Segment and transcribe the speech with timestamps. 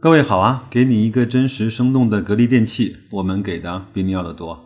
[0.00, 4.64] 各位好啊，给你一个真实生动的格力电器，我们给的比你要的多。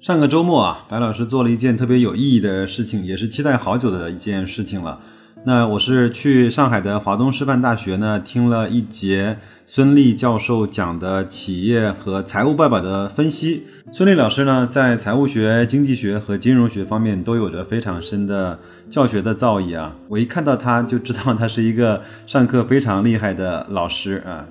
[0.00, 5.00] 上个周末啊，白老师做了一件特别有意义的事情，也是期待好久的一件事情了。
[5.42, 13.64] 那我是去上海的华东师范大学呢，听了一节孙俪教授讲的企业和财务报表的分析。
[13.90, 18.58] 孙俪老师呢，在财务学、经济学和金融学方面都有着非常深的
[18.90, 19.96] 教学的造诣啊。
[20.08, 24.44] 我一看到他就知道他是一个上课非常厉害的老师啊。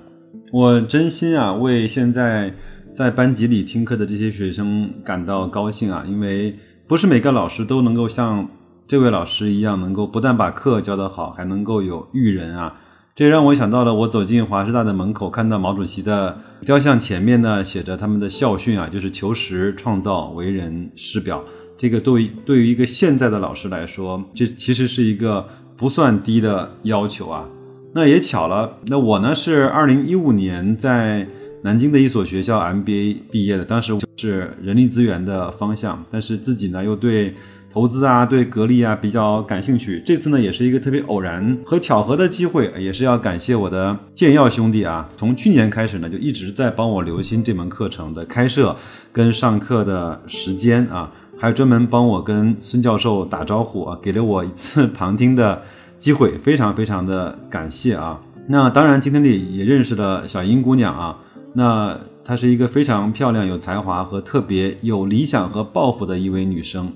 [0.52, 2.52] 我真心啊，为现在
[2.92, 8.48] 在班级里听课的这些学生感到高兴啊，因为不是每个老师都能够像。
[8.90, 12.74] 这位老师一样，能够不但把课教得好，还能够有育人啊！
[13.14, 16.36] 这让我想到了，我走进华师大的门口，看到毛主席的
[16.66, 21.44] 雕像前面呢，写着他们的校训啊，就是求实创造、为人师表。
[21.78, 27.48] 这个对对于一个现在的老师来说，这其实是一个不算低的要求啊。
[27.94, 31.24] 那也巧了，那我呢是二零一五年在
[31.62, 37.32] 南京的一所学校 MBA 毕业的，当时是人力资源的方向，但是自己呢又对。
[37.72, 40.02] 投资啊，对格力啊比较感兴趣。
[40.04, 45.08] 这次呢，也是一个特别偶然和巧合的机会，也是要感谢我的建耀兄弟啊。
[45.10, 48.76] 从去年开始呢，就一直在帮我留心这门课程的开设
[49.12, 55.62] 跟上课的时间啊，还有专门帮我跟孙教授打招呼啊，给了我一次旁听的
[55.96, 58.20] 机会，非常非常的感谢啊。
[58.48, 61.16] 那当然，今天里也认识了小英姑娘啊，
[61.52, 66.92] 那她是一个非常漂亮、有才华和特别有理想和抱负的一位女生。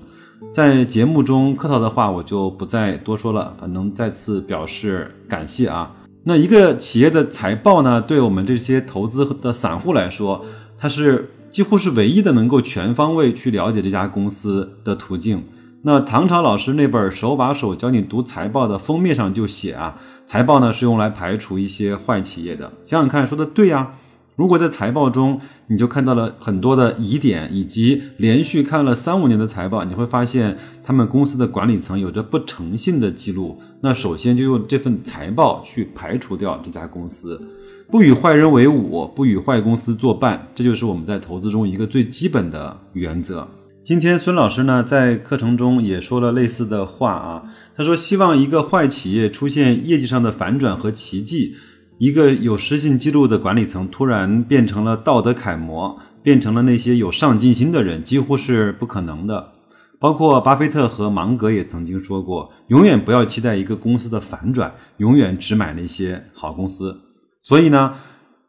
[0.53, 3.53] 在节目中客套的话，我就不再多说了。
[3.59, 5.91] 反正再次表示感谢啊。
[6.23, 10.45] 那一个企业的财报呢，对我们这些投资的散户来说，
[10.77, 15.43] 它是几乎是唯一的能够全方位去了解这家公司的途径。
[15.81, 22.71] 那唐朝老师那本手把手教你读财报的封面上就写啊，财报呢是用来排除一些坏企业的。
[22.85, 23.91] 想想看，说的对呀。
[24.35, 33.57] 如果在财报中，你就看到了很多的疑点，以及连续看了三五年的财报，你会发现他们公司的管理层有着不诚信的记录。
[33.81, 37.41] 那首先就用这份财报去排除掉这家公司，
[37.89, 43.47] 不与坏人为伍，不与坏公司作伴，这就是我们在投资中一个最基本的原则。
[43.85, 51.55] 今天孙老师呢在课程中也说了类似的话啊，他说希望一个坏企业出现业绩上的反转和奇迹。
[51.97, 59.53] 一个有失信记录的管理层突然变成了道德楷模，变成了那些有上进心的人，几乎是不可能的。
[59.97, 66.99] 包括巴菲特和芒格也曾经说过，永远不要期待一个公司的反转，永远只买那些好公司。
[67.41, 67.93] 所以呢，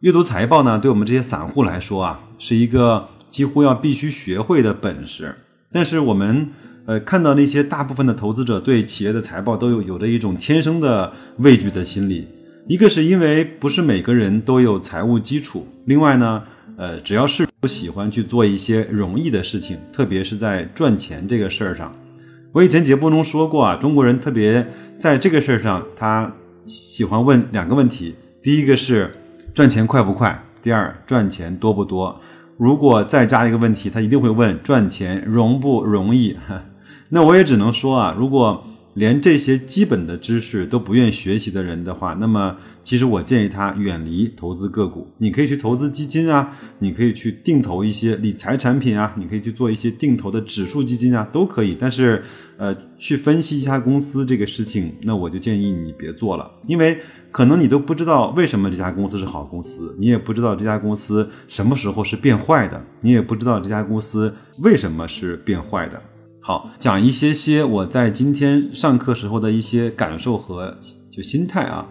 [0.00, 5.36] 阅读财报呢，对我们这些散户来说啊，是一个几乎要必须学会的本事。
[5.70, 6.48] 但是我们
[6.86, 12.26] 呃看到那些大部分的投资者对企业的财报都有有着一种天生的畏惧的心理。
[12.68, 16.42] 一个是因为不是每个人都有财务基础，另外呢，
[16.76, 21.94] 呃，只要是不喜欢去做一些容易的事情，特别是在赚钱这个事儿上。
[22.50, 24.66] 我以前节目中说过啊，中国人特别
[24.98, 26.34] 在这个事儿上，他
[26.66, 29.14] 喜欢问两个问题：第一个是
[29.54, 30.44] 赚钱快不快？
[30.60, 32.20] 第二赚钱多不多？
[32.58, 36.36] 如果再加一个问题，他一定会问赚钱容不容易？
[37.10, 38.64] 那我也只能说啊，如果。
[38.96, 45.06] 连这些基本的知识都不愿学习的人的话，那么其实我建议他远离投资个股。
[45.18, 51.76] 你可以去投资基金啊，你可以去定投一些理财产品啊，你可以去做一些定投的指数基金啊，都可以。
[51.78, 52.22] 但是，
[52.56, 56.98] 呃，去分析一家公司这个事情，那我就建议你别做了，因为
[57.30, 66.02] 可能你都不知道为什么这家公司是好公司，你也不知道这家公司什么时候是变坏的，你也不知道这家公司为什么是变坏的。
[66.46, 70.78] 好，讲一些些我在今天上课时候的一些感受和
[71.10, 71.84] 就心态啊。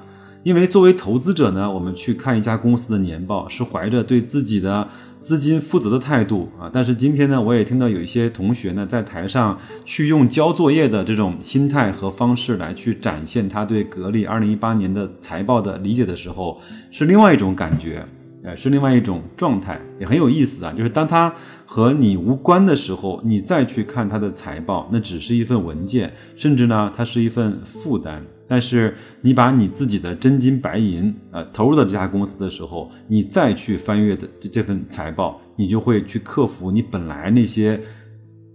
[0.44, 4.88] 因为作为投资者呢，我们去看一家公司的年报，是怀着对自己的
[5.20, 6.72] 资金负责的态度啊。
[6.72, 16.62] 但是今天呢，我也听到有一些同学呢，在台上去用交作业的这种心态和方式来去展现他对格力二零一八年的财报的理解的时候，
[16.92, 18.08] 是另外一种感觉。
[18.46, 20.72] 哎，是另外一种状态，也很有意思啊。
[20.72, 21.34] 就是当它
[21.66, 28.24] 和你无关的时候，你再去看它的财报，那只是一份文件，甚至呢，它是一份负担。
[28.48, 37.82] 但是你把你自己的真金白银啊投入到这家公司的时候，你再去翻阅的这这份财报，你就会去克服你本来那些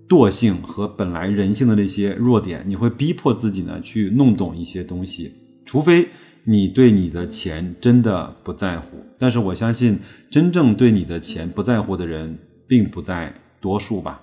[0.08, 5.32] 惰性和本来人性的那些弱点，你会逼迫自己呢去弄懂一些东西，
[5.64, 6.08] 除非。
[6.50, 12.36] 你对你的钱真的不在乎，但是我相信真正对你的钱不在乎的人
[12.66, 14.20] 并不在多数吧。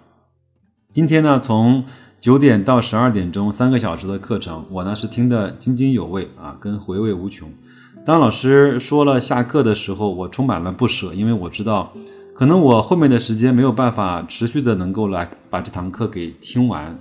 [0.92, 1.86] 今天呢，从
[2.20, 7.50] 九点到十二点钟三个小时的课程，我呢是听得津津有味啊，跟回味无穷。
[8.06, 11.94] 当老师说了下课的时候，我充满了不舍，因为我知道，
[12.36, 17.00] 可能我后面的时间没有办法持续的能够来把这堂课给听完。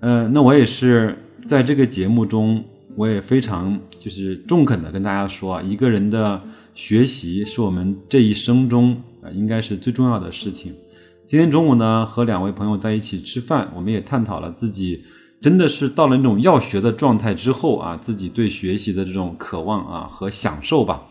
[0.00, 1.16] 呃，那我也是
[1.46, 2.64] 在这个节目中，
[2.96, 6.40] 我也非常就是中肯的跟大家说啊，一个人的
[6.74, 8.92] 学习是我们这一生中
[9.22, 10.74] 啊应该是最重要的事情。
[11.26, 15.04] 今天中午呢，和两位朋友在一起吃饭，我们也探讨了自己。
[15.40, 21.02] 真的是到了那种要学的状态之后啊，自己对学习的这种渴望啊和享受吧。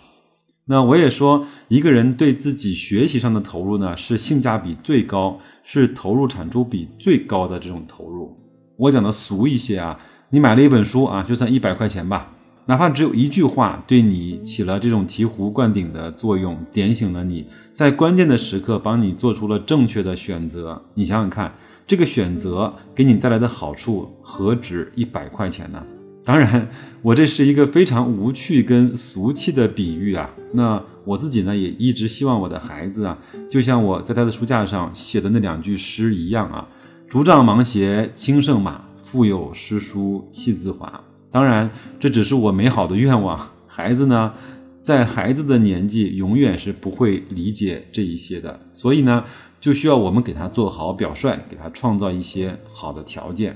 [0.66, 8.36] 那我也说，一个人对自己学习上的投入呢，是性价比最高，是投入产出比最高的这种投入。
[8.78, 10.00] 我讲的俗一些啊，
[10.34, 12.32] 你买了一本书啊，就算一百块钱吧，
[12.66, 21.54] 哪怕只有一句话对你起了这种醍醐灌顶的作用，点醒了你，在关键的时刻帮你做出了正确的选择，你想想看。
[21.86, 25.84] 这个选择给你带来的好处何止一百块钱呢？
[26.24, 26.68] 当然，
[27.04, 30.32] 我这是一个非常无趣跟俗气的比喻啊。
[30.54, 33.16] 那我自己呢，也一直希望我的孩子啊，
[33.48, 36.68] 就像我在他的书架上写的那两句诗一样啊
[37.08, 38.82] ：“竹杖芒鞋轻胜马，
[39.14, 41.70] 腹有诗书气自华。”当然，
[42.00, 43.48] 这只是我美好的愿望。
[43.68, 44.34] 孩子呢，
[44.82, 48.60] 在孩子的年纪，永远是不会理解这一些的。
[48.74, 49.24] 所以呢。
[49.64, 53.56] 就需要我们给他做好表率，给他创造一些好的条件。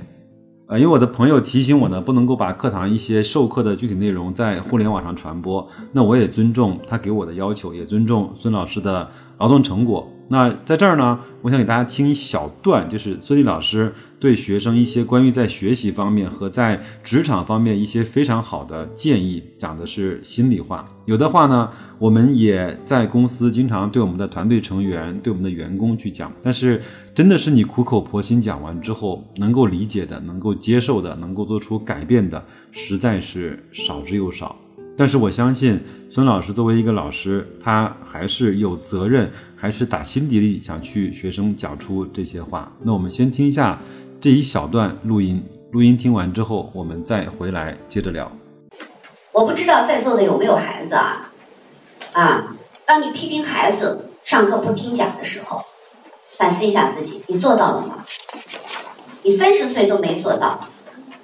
[0.67, 5.67] 呃，因为我的朋友提醒我呢，不能够把课堂一些授课的具体内容在互联网上传播。
[5.91, 10.09] 那我也尊重他给我的要求，也尊重孙老师的劳动成果。
[10.29, 20.85] 那在这儿呢，我想给大家听一小段，就是孙俪老师对学生一些关于在学习方面和在职场方面一些非常好的建议，讲的是心里话。
[21.05, 26.29] 有的话呢，我们也在公司经常对我们的团队成员、对我们的员工去讲。
[26.41, 26.81] 但是，
[27.15, 34.53] 真的是你苦口婆心讲完之后，能够理解的、能够接受的、能够做出改变的，实在是少之又少。
[34.99, 42.71] 但是我相信孙老师作为一个老师，他还是有责任，还是打心底里想去学生讲出这些话。
[42.83, 43.79] 那我们先听一下
[44.21, 48.31] 这一小段录音，录音听完之后，我们再回来接着聊。
[49.31, 51.31] 我不知道在座的有没有孩子啊？
[52.13, 52.55] 啊，
[52.85, 55.63] 当你批评孩子上课不听讲的时候，
[56.37, 58.05] 反思一下自己，你做到了吗？
[59.23, 60.59] 你三十岁都没做到，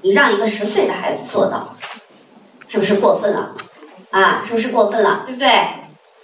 [0.01, 1.75] 你让一个十岁的孩子做到。
[2.67, 3.55] 是不是过分了？
[4.09, 5.23] 啊，是不是过分了？
[5.27, 5.47] 对不对？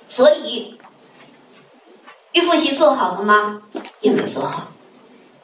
[0.07, 0.78] 所以，
[2.33, 3.61] 预复习做好了吗？
[4.01, 4.67] 也没做好。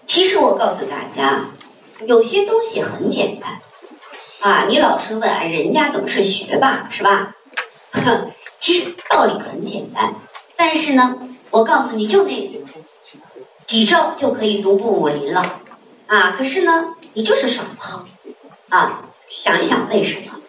[0.06, 1.46] 其实我告诉大家，
[2.06, 3.60] 有些东西很简单。
[4.42, 7.36] 啊，你老是问，人家怎么是学霸，是吧？
[7.92, 10.14] 哼 其实道理很简单，
[10.56, 11.18] 但是呢，
[11.50, 12.62] 我告诉你就那
[13.66, 15.62] 几招就可以独步武林了。
[16.08, 18.06] 啊，可是呢，你就是耍不好。
[18.70, 20.40] 啊，想一想为什么？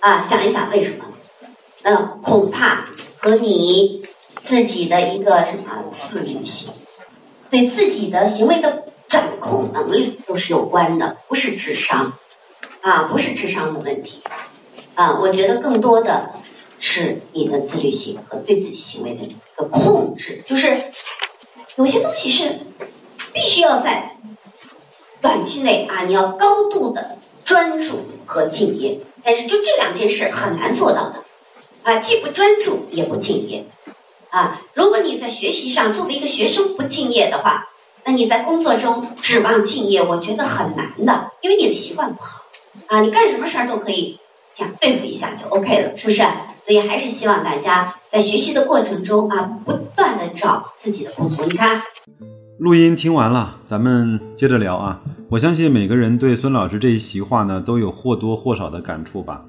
[0.00, 1.04] 啊，想一想为什么？
[1.82, 2.86] 嗯，恐怕
[3.18, 4.02] 和你
[4.44, 6.72] 自己的一个什么自律性，
[7.50, 12.12] 对自己的行为的掌控能力都是有关的，不是智商，
[12.80, 14.22] 啊，不是智商的问题，
[14.94, 16.30] 啊，我觉得更多的
[16.78, 20.76] 是你的自律性和对自己行为的一个控制，就是
[21.76, 22.58] 有些东西是
[23.32, 24.16] 必须要在
[25.20, 28.98] 短期内啊，你要高度的专注和敬业。
[29.24, 31.22] 但是就这两件事很难做到的，
[31.84, 33.64] 啊，既不专注也不敬业，
[34.32, 37.68] 啊，如果你在学习上作为一个学生不敬业的话，
[38.06, 42.40] 那你在工作中指望敬业，我觉得很难的，因为你的习惯不好，
[42.86, 44.18] 啊，你干什么事儿都可以
[44.56, 46.22] 这样对付一下就 OK 了，是不是？
[46.64, 51.44] 所以还是希望大家在学习的过程中啊，不断的找自己的不足。
[51.44, 51.82] 你看，
[52.58, 55.02] 录音听完了，咱们接着聊啊。
[55.28, 59.44] 我相信每个人对孙老师这一席话呢，都有或多或少的感触吧。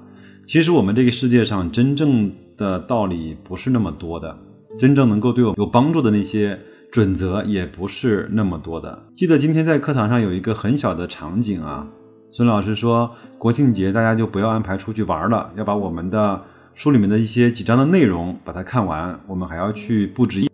[0.46, 4.36] 其实我们这个世界上真正的道理不是那么多的，
[4.78, 6.58] 真正能够对我们有帮助的那些
[6.90, 9.06] 准则也不是那么多的。
[9.16, 11.86] 记得今天在课堂上有一个很小的场景啊，
[12.32, 16.42] 孙老师说国庆节大家就不要安排出去玩了，要把我们的
[16.74, 20.48] 书里面的一些几章的内容把它看完，我们还要去布置。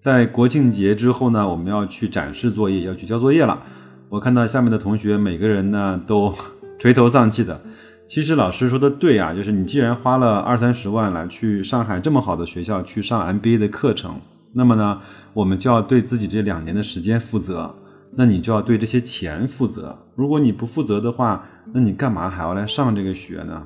[0.00, 3.62] 在国庆节之后呢，我们要去展示作业，要去交作业了。
[4.08, 6.34] 我看到下面的同学每个人呢都
[6.80, 7.60] 垂头丧气的。
[8.10, 14.20] 其实老师说的对啊，就是你既然花了二三十万来去上海这么好的学校去上 MBA 的课程，
[14.52, 15.00] 那么呢，
[15.32, 17.72] 我们就要对自己这两年的时间负责。
[18.16, 19.96] 那你就要对这些钱负责。
[20.16, 23.64] 如果你不负责的话，那你干嘛还要来上这个学呢？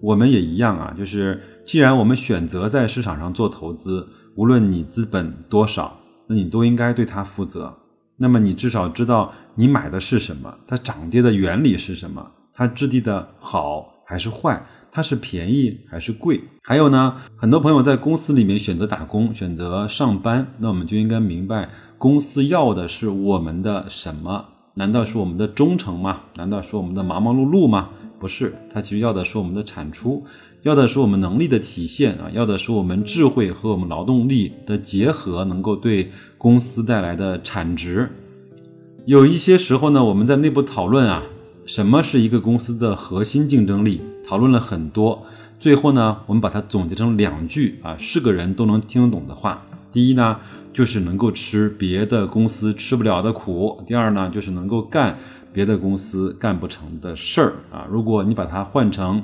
[0.00, 5.94] 我们也一样啊，就是既然我们选择在市场上做投资，无论你资本多少，
[6.26, 7.70] 那你都应该对它负责。
[8.16, 16.40] 那么你至少知道你买的是什么，它涨跌的原理是什么，它质地的好还是坏，它是便宜还是贵？
[16.62, 24.46] 还有呢，很多朋友在公司里面选择打工、选择上班，那我们就应该明白，公司要的是我们的什么？
[24.76, 26.22] 难道是我们的忠诚吗？
[26.36, 27.90] 难道是我们的忙忙碌碌吗？
[28.18, 30.24] 不是，它其实要的是我们的产出，
[30.62, 38.10] 要的是我们能力的体现啊，要的是我们智慧和我们劳动力的结合，能够对公司带来的产值。
[39.04, 41.22] 有一些时候呢，我们在内部讨论啊。
[41.66, 44.00] 什么是一个公司的核心竞争力？
[44.24, 45.26] 讨论了很多，
[45.58, 49.66] 最后呢，我们把它总结成两句啊，是个人都能听得懂的话。
[49.90, 50.38] 第一呢，
[50.72, 55.18] 就是能够吃别的公司吃不了的苦；第二呢，就是能够干
[55.52, 57.84] 别的公司干不成的事儿啊。
[57.90, 59.20] 如果你把它换成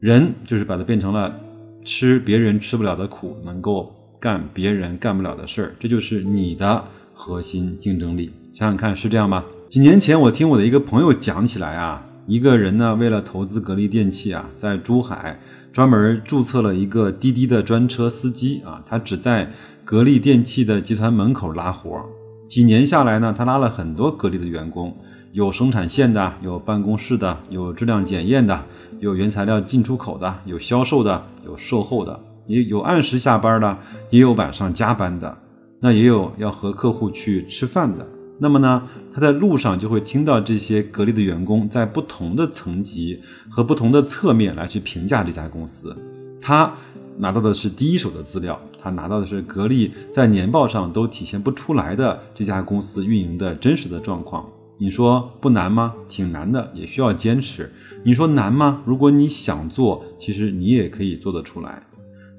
[0.00, 1.38] 人，就是把它变成了
[1.84, 6.82] 吃别人吃不了的苦，能够干别人干不了的事儿，这就是你的
[7.12, 8.32] 核心竞争力。
[8.54, 9.44] 想想看，是这样吗？
[9.72, 15.40] 几年前，我听我的一个朋友讲起来啊，一个人呢，为了投资格力电器啊，在珠海
[15.72, 19.50] 专门注册了一个滴滴的专车司机啊，他只在
[19.82, 22.04] 格力电器的集团门口拉活。
[22.46, 24.94] 几年下来呢，他拉了很多格力的员工，
[25.32, 28.66] 有生产线的，有办公室的，有质量检验的，
[29.00, 33.78] 有原材料进出口的，有销售的，有售后的，也有按时下班的，
[34.10, 35.34] 也有晚上加班的，
[35.80, 38.06] 那也有要和客户去吃饭的。
[38.42, 38.82] 那么呢，
[39.14, 45.96] 他在路上就会听到这些格力的员工在不同的层级和不同的侧面来去评价这家公司。
[46.40, 46.74] 他
[47.16, 54.44] 拿到的是第一手的资料，他拿到的是格力在年报上都体现不出来的这家公司运营的真实的状况。
[54.76, 55.94] 你说不难吗？
[56.08, 57.72] 挺难的，也需要坚持。
[58.04, 58.82] 你说难吗？
[58.84, 61.80] 如果你想做，其实你也可以做得出来。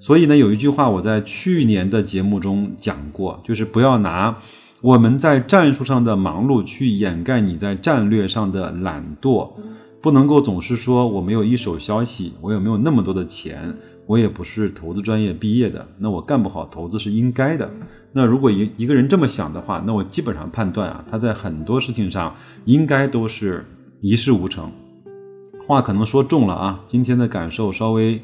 [0.02, 4.38] 所以呢，有一句话我在去年的节目中讲过，就是不要拿。
[4.84, 9.50] 我们在战术上的忙碌，去掩盖你在战略上的懒惰，
[10.02, 13.74] 不能够总是说我没有一手消息，我也没有那么多的钱，
[14.06, 17.72] 我也不是投资专业毕业的，那我干不好投资是应该的。
[18.12, 22.36] 那如果一一个人这么想的话，那我基本上判断啊，他在很多事情上
[22.66, 23.66] 应该都是
[24.02, 24.70] 一事无成。
[25.66, 28.22] 话可能说重了啊，今天的感受稍微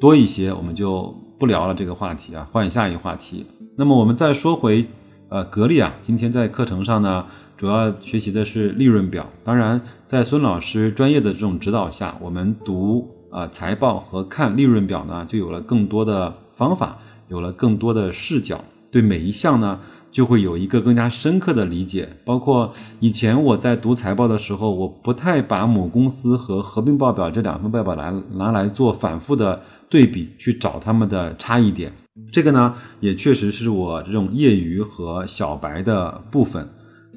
[0.00, 3.46] 多一些，我们就不聊了这个话题啊，换下一个话题。
[3.76, 4.84] 那么我们再说回。
[5.28, 9.28] 呃，格力啊，今天在课程上呢，主要学习的是利润表。
[9.42, 19.80] 当然，在孙老师专业的这种指导下，我们读啊财报和看利润表呢，就有了更多的方法，有了更多的视角，对每一项呢，
[20.12, 22.08] 就会有一个更加深刻的理解。
[22.24, 31.92] 包括以前我在读财报的时候，我不太把母公司和合并报表这两份报表来拿来做反复的对比，去找他们的差异点。
[32.32, 36.68] 这个呢，也确实是我这种业余和小白的部分。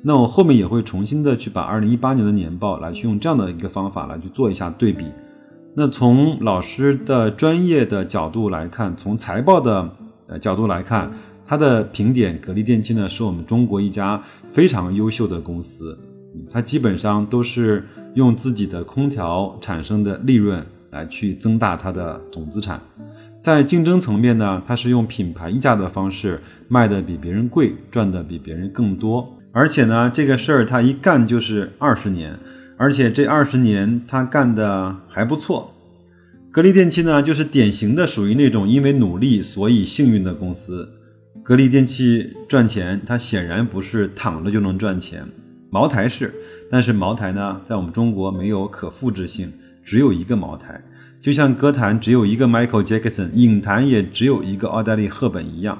[0.01, 5.05] 那我后面也会重新的去把二零一八年的年报来去用这样的一个方法来去做一下对比。
[5.75, 9.89] 那从老师的专业的角度来看，从财报的
[10.27, 11.11] 呃角度来看，
[11.45, 15.97] 它的评点格力电器呢，是我们中国一家非常优秀的公司。
[16.49, 22.79] 它基本上都是用自己的空调产生的利润来去增大它的总资产。
[23.41, 29.37] 在竞争层面呢，它是用品牌溢价的方式卖的比别人贵，赚的比别人更多。
[29.51, 32.37] 而且呢，这个事儿他一干就是二十年，
[32.77, 35.73] 而且这二十年他干的还不错。
[36.51, 40.87] 格力电器呢，就是典型的属于那种因为努力所以幸运的公司。
[41.43, 45.25] 格力电器赚钱，它显然不是躺着就能赚钱。
[45.71, 46.33] 茅台是，
[46.69, 49.51] 但是茅台呢，在我们中国没有可复制性，
[49.83, 50.79] 只有一个茅台。
[51.21, 55.77] 就像歌坛只有一个 Michael Jackson，影坛也只有一个奥黛丽·赫本一样，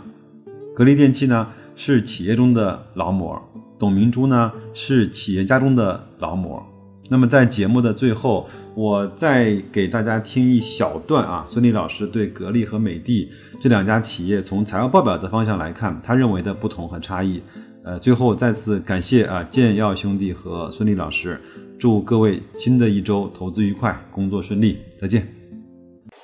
[0.76, 3.42] 格力电器呢是企业中的劳模，
[3.80, 6.62] 董明珠呢是企业家中的劳模。
[7.10, 13.32] 那么在节目的最后，我再给大家听一小段啊，孙俪老师对格力和美的
[13.62, 17.42] 这两家企业从财务报表的方向来看，他认为的不同和差异。
[17.86, 21.42] 呃，最后再次感谢啊建耀兄弟和孙俪老师。
[21.80, 25.26] 祝各位新的一周投资愉快，工作顺利，再见。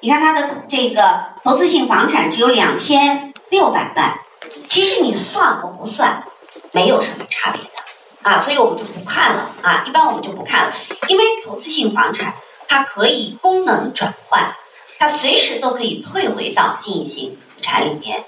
[0.02, 4.20] 你看他的这个投资性房产只有两千六百万，
[4.68, 6.22] 其实你算和不算
[6.74, 7.70] 没有什么差别的
[8.22, 10.76] 啊，所以我们就不看了啊，一般我们就不看了，
[11.08, 12.34] 因为投资性房产
[12.68, 14.54] 它可以功能转换，
[15.00, 18.26] 它随时都可以退回到经营性产里面，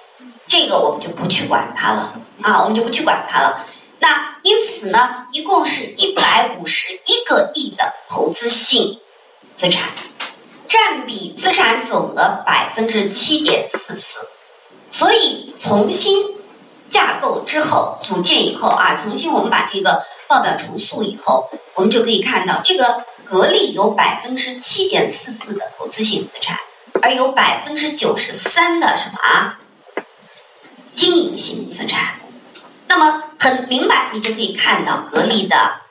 [0.47, 3.65] 这个我们就不去管它了啊，我们就不去管它了。
[3.99, 8.97] 那因此呢，一共是一百五十一个亿的投资性
[9.57, 9.89] 资产，
[10.69, 14.19] 占比资产总额百分之七点四四。
[14.89, 16.23] 所以重新
[16.89, 26.57] 架构之后，组建以后啊，重新我们把这个报表重塑以后，我们就可以看到，这个格力有百分之七点四四的投资性资产，
[27.01, 29.59] 而有百分之九十三的什么啊？
[30.95, 32.21] 经营性资产。
[32.87, 35.81] 那么很明白，你就可以看到格力的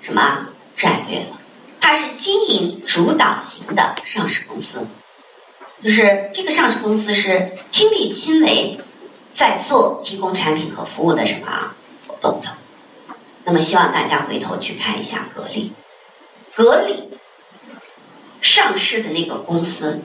[0.00, 0.46] 什么
[0.76, 1.38] 战略了？
[1.80, 4.86] 它是经营主导型的上市公司，
[5.82, 8.78] 就是这个上市公司是亲力亲为
[9.34, 11.74] 在做提供产品和服务的什么
[12.06, 12.52] 活动的。
[13.44, 15.72] 那么希望大家回头去看一下格力，
[16.54, 17.10] 格力
[18.40, 20.00] 上市的那个公司，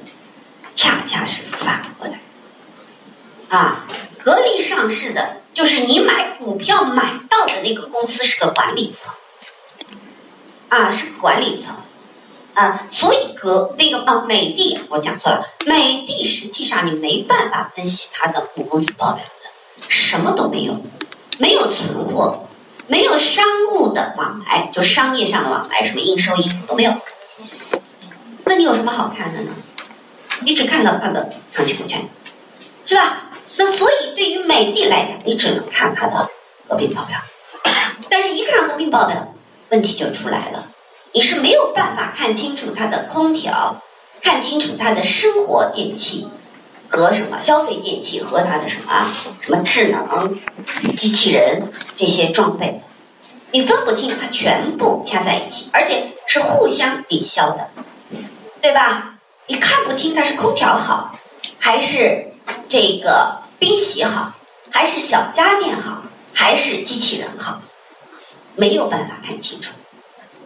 [0.74, 2.20] 恰恰是反过来，
[3.50, 3.86] 啊，
[4.24, 9.12] 格力上市的就是你买股票买到的那个公司是个管理层，
[10.70, 11.76] 啊，是个管理层，
[12.54, 19.50] 啊，所以格那个啊美的我讲错了，美的实际上你没办法分析它的母公司报表的，
[19.88, 20.80] 什么都没有，
[21.40, 22.44] 没有存货。
[22.86, 26.94] 没有商务的往来，就商业上的往来，什么应收应付都没有。
[28.46, 29.52] 那你有什么好看的呢？
[30.42, 32.08] 你只看到它的长期股权，
[32.86, 33.24] 是吧？
[33.58, 36.30] 那所以对于美的来讲，你只能看它的
[36.68, 37.18] 合并报表。
[38.10, 39.34] 但是，一看合并报表，
[39.70, 40.72] 问题就出来了，
[41.12, 43.82] 你是没有办法看清楚它的空调，
[44.22, 46.28] 看清楚它的生活电器。
[46.90, 50.40] 和什么消费电器和它的什么什么智能
[50.96, 52.82] 机器人这些装备，
[53.52, 57.68] 你分不清，它全部加在一起，而且是互相抵消的，
[58.62, 59.16] 对吧？
[59.48, 61.14] 你看不清它是空调好，
[61.60, 62.28] 还是
[62.70, 64.34] 这个冰洗好，
[64.70, 67.62] 还是小家电好，还是机器人好，
[68.56, 69.74] 没有办法看清楚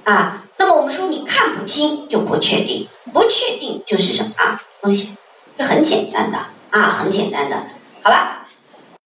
[0.04, 0.44] 啊。
[0.58, 5.16] 那么我们说，你看不清就不确定，不确定就是什么啊风险。
[5.58, 6.38] 这很简单的
[6.70, 7.64] 啊，很简单的。
[8.02, 8.41] 好了。